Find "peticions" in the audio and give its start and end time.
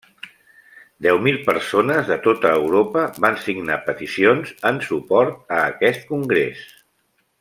3.91-4.55